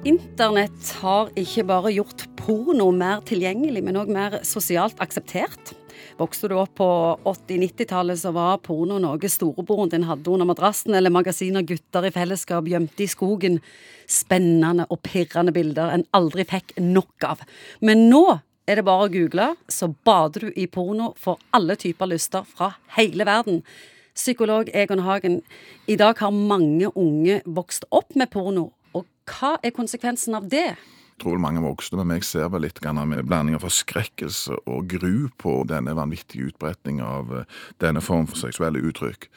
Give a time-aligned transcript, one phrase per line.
[0.00, 5.74] Internett har ikke bare gjort porno mer tilgjengelig, men òg mer sosialt akseptert.
[6.16, 6.86] Vokste du opp på
[7.28, 12.72] 80-90-tallet, så var porno noe storebroren din hadde under madrassen, eller magasiner gutter i fellesskap
[12.72, 13.60] gjemte i skogen.
[14.08, 17.44] Spennende og pirrende bilder en aldri fikk nok av.
[17.84, 18.24] Men nå
[18.64, 22.72] er det bare å google, så bader du i porno for alle typer lyster fra
[22.96, 23.60] hele verden.
[24.16, 25.42] Psykolog Egon Hagen,
[25.84, 28.70] i dag har mange unge vokst opp med porno,
[29.30, 30.74] hva er konsekvensen av det?
[30.74, 35.28] Jeg tror mange voksne med meg ser vel litt med blanding av forskrekkelse og gru
[35.36, 39.28] på denne vanvittige utbretningen av eh, denne form for seksuelle uttrykk.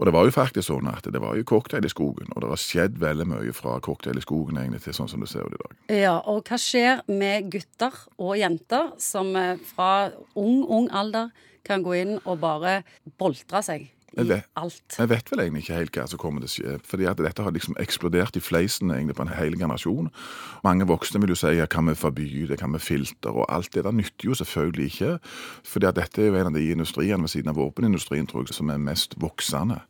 [0.00, 2.48] Og det var jo faktisk sånn at det var jo cocktail i skogen, og det
[2.48, 5.58] har skjedd veldig mye fra cocktail i skogen egentlig til sånn som det ser ut
[5.58, 5.74] i dag.
[5.92, 10.08] Ja, og hva skjer med gutter og jenter som eh, fra
[10.40, 11.28] ung, ung alder
[11.68, 12.80] kan gå inn og bare
[13.20, 14.96] boltre seg i vet, alt.
[14.98, 16.78] Jeg vet vel egentlig ikke helt hva som kommer til å skje.
[16.90, 20.10] fordi at dette har liksom eksplodert i fleisen egentlig på en hel generasjon.
[20.66, 23.72] Mange voksne vil jo si ja, kan vi forby det, kan vi filter og alt
[23.74, 25.18] det der nytter jo selvfølgelig ikke.
[25.64, 28.54] fordi at dette er jo en av de industriene ved siden av våpenindustrien tror jeg,
[28.54, 29.80] som er mest voksende.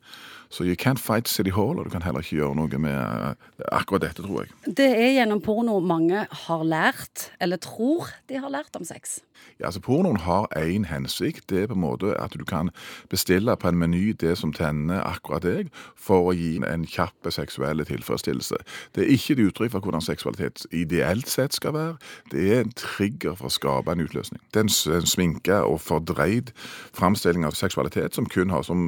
[0.51, 3.65] Så you can't fight City Hall, og du kan heller ikke gjøre noe med eh,
[3.71, 4.75] akkurat dette, tror jeg.
[4.77, 9.21] Det er gjennom porno mange har lært, eller tror de har lært om sex.
[9.59, 11.49] Ja, altså Pornoen har én hensikt.
[11.49, 12.69] Det er på en måte at du kan
[13.09, 17.83] bestille på en meny det som tenner akkurat deg, for å gi en kjapp seksuell
[17.85, 18.57] tilfredsstillelse.
[18.95, 21.97] Det er ikke et uttrykk for hvordan seksualitet ideelt sett skal være.
[22.31, 24.41] Det er en trigger for å skape en utløsning.
[24.53, 26.53] Det er en sminka og fordreid
[26.97, 28.81] framstilling av seksualitet som kun har som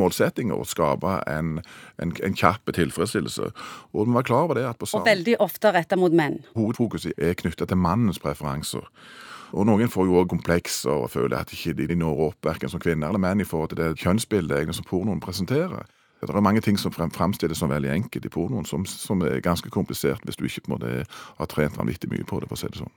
[0.00, 1.58] målsetting å skape en,
[2.02, 3.50] en, en kjapp tilfredsstillelse.
[3.92, 6.40] Og vi var klar over det at på Og veldig ofte retta mot menn.
[6.56, 8.86] Hovedfokuset er knytta til mannens preferanser.
[9.50, 12.82] Og noen får jo òg komplekser og føler at ikke de når opp verken som
[12.82, 15.88] kvinner eller menn i forhold til det kjønnsbildet som pornoen presenterer.
[16.20, 19.70] Det er mange ting som fremstilles som veldig enkelt i pornoen, som, som, er ganske
[19.72, 21.04] komplisert hvis du ikke på en måte
[21.38, 22.50] har trent vanvittig mye på det.
[22.50, 22.92] for å si det sånn.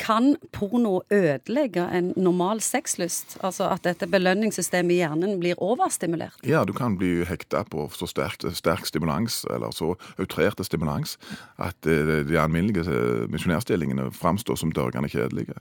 [0.00, 3.36] Kan porno ødelegge en normal sexlyst?
[3.44, 6.40] Altså at dette belønningssystemet i hjernen blir overstimulert?
[6.48, 11.18] Ja, du kan bli hekta på så sterk, sterk stimulans, eller så outrerte stimulans,
[11.60, 15.60] at eh, de alminnelige misjonærstillingene framstår som dørgende kjedelige.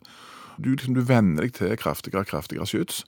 [0.61, 3.03] Du, liksom, du venner deg til kraftigere og kraftigere skyts,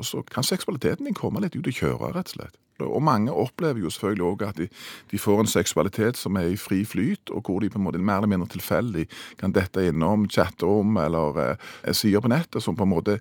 [0.00, 2.60] og så kan seksualiteten din komme litt ut og kjøre, rett og slett.
[2.82, 4.66] Og mange opplever jo selvfølgelig òg at de,
[5.12, 8.02] de, får en seksualitet som er i fri flyt, og hvor de på en måte
[8.02, 9.06] mer eller mindre tilfeldig
[9.38, 13.20] kan dette innom chatterom eller eh, sider på nettet som på en måte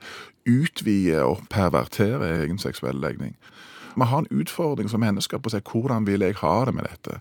[0.49, 3.35] utvider og perverterer egen seksuell legning.
[3.93, 6.89] Vi har en utfordring som mennesker på å si hvordan vil jeg ha det med
[6.89, 7.19] dette.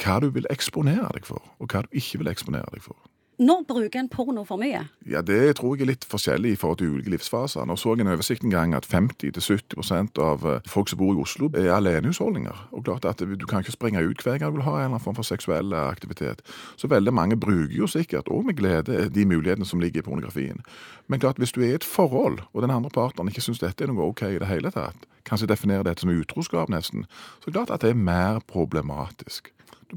[0.00, 2.98] Hva du vil eksponere deg for, og hva du ikke vil eksponere deg for.
[3.40, 4.82] Når bruker en porno for mye?
[5.08, 7.64] Ja, Det tror jeg er litt forskjellig i forhold til ulike livsfaser.
[7.64, 11.22] Nå så jeg en oversikt en gang at 50-70 av eh, folk som bor i
[11.22, 12.68] Oslo, er alenehusholdninger.
[12.76, 14.88] Og klart at Du kan ikke springe ut hver gang du vil ha en eller
[14.90, 16.42] annen form for seksuell aktivitet.
[16.76, 20.60] Så veldig mange bruker jo sikkert, og med glede, de mulighetene som ligger i pornografien.
[21.08, 23.84] Men klart, hvis du er i et forhold, og den andre partneren ikke syns dette
[23.84, 27.06] er noe OK i det hele tatt, kanskje definerer dette som utroskap nesten,
[27.40, 29.48] så klart at det er mer problematisk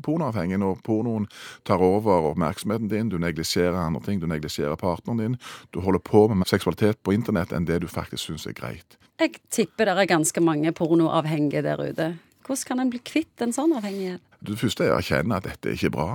[0.01, 1.29] pornoavhengig når pornoen
[1.67, 5.39] tar over oppmerksomheten din, du neglisjerer andre ting, du neglisjerer partneren din,
[5.71, 8.97] du holder på med seksualitet på internett enn det du faktisk syns er greit.
[9.21, 12.13] Jeg tipper det er ganske mange pornoavhengige der ute.
[12.43, 14.23] Hvordan kan en bli kvitt en sånn avhengighet?
[14.43, 16.07] Det første er å erkjenne at dette er ikke bra.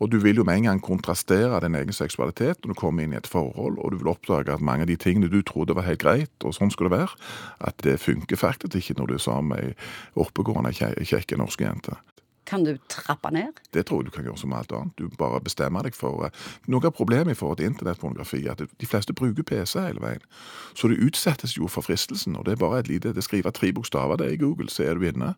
[0.00, 3.12] Og du vil jo med en gang kontrastere din egen seksualitet når du kommer inn
[3.12, 5.84] i et forhold, og du vil oppdage at mange av de tingene du trodde var
[5.84, 7.20] helt greit, og sånn skulle det være,
[7.68, 9.76] at det funker faktisk ikke når du er sammen med ei
[10.24, 10.72] oppegående,
[11.04, 12.00] kjekke norske jente.
[12.44, 13.60] Kan du trappe ned?
[13.72, 14.92] Det tror jeg du kan gjøre som alt annet.
[14.98, 18.64] Du bare bestemmer deg for uh, Noe av problemet i forhold til internettpornografi er at
[18.64, 20.24] de fleste bruker PC hele veien.
[20.76, 23.72] Så du utsettes jo for fristelsen, og det er bare et lite Det skriver tre
[23.72, 25.34] bokstaver det i Google, så er du inne.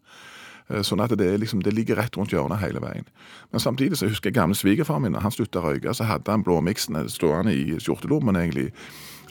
[0.66, 3.06] Uh, sånn at det, liksom, det, ligger rett rundt hjørnet hele veien.
[3.52, 6.32] Men samtidig så husker jeg gamle svigerfaren min, da han slutta å røyke, så hadde
[6.32, 8.72] han blåmiksen stående i skjortelommen egentlig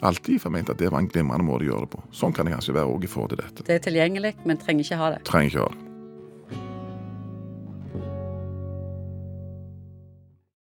[0.00, 2.06] alltid, for jeg mente at det var en glimrende måte å gjøre det på.
[2.16, 3.68] Sånn kan det kanskje være òg i forhold til dette.
[3.68, 5.20] Det er tilgjengelig, men trenger ikke ha det.
[5.28, 5.85] Trenger ikke ha det.